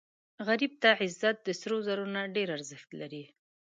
غریب 0.47 0.73
ته 0.81 0.89
عزت 1.01 1.37
د 1.43 1.47
سرو 1.59 1.77
زرو 1.87 2.05
نه 2.15 2.21
ډېر 2.35 2.47
ارزښت 2.57 2.89
لري 3.01 3.23